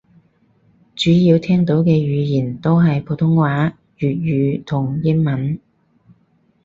[0.95, 5.59] 主要聽到嘅語言都係普通話粵語同英文